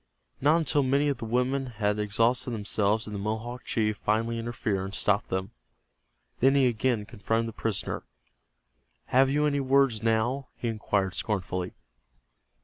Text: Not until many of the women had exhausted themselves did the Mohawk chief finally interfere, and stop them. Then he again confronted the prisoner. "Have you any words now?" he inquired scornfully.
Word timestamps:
Not 0.41 0.57
until 0.57 0.81
many 0.81 1.09
of 1.09 1.17
the 1.19 1.25
women 1.25 1.67
had 1.77 1.99
exhausted 1.99 2.49
themselves 2.49 3.05
did 3.05 3.13
the 3.13 3.19
Mohawk 3.19 3.63
chief 3.65 3.97
finally 3.97 4.39
interfere, 4.39 4.83
and 4.83 4.95
stop 4.95 5.27
them. 5.27 5.51
Then 6.39 6.55
he 6.55 6.65
again 6.65 7.05
confronted 7.05 7.49
the 7.49 7.53
prisoner. 7.61 8.01
"Have 9.13 9.29
you 9.29 9.45
any 9.45 9.59
words 9.59 10.01
now?" 10.01 10.47
he 10.55 10.69
inquired 10.69 11.13
scornfully. 11.13 11.75